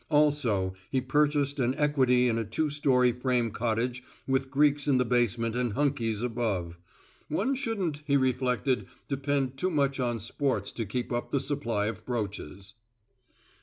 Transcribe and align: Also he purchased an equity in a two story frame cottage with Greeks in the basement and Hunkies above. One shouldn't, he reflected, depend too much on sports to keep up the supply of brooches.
Also 0.09 0.73
he 0.89 0.99
purchased 0.99 1.59
an 1.59 1.75
equity 1.75 2.27
in 2.27 2.39
a 2.39 2.43
two 2.43 2.71
story 2.71 3.11
frame 3.11 3.51
cottage 3.51 4.01
with 4.27 4.49
Greeks 4.49 4.87
in 4.87 4.97
the 4.97 5.05
basement 5.05 5.55
and 5.55 5.73
Hunkies 5.73 6.23
above. 6.23 6.79
One 7.27 7.53
shouldn't, 7.53 8.01
he 8.07 8.17
reflected, 8.17 8.87
depend 9.07 9.57
too 9.57 9.69
much 9.69 9.99
on 9.99 10.19
sports 10.19 10.71
to 10.71 10.87
keep 10.87 11.13
up 11.13 11.29
the 11.29 11.39
supply 11.39 11.85
of 11.85 12.03
brooches. 12.03 12.73